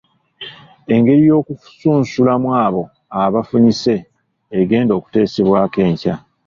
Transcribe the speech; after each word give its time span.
Engeri 0.93 1.21
y’okusunsulamu 1.29 2.49
abo 2.65 2.83
abafunyise 3.23 3.93
egenda 4.59 4.93
kuteesebwako 5.03 5.77
enkya. 5.87 6.15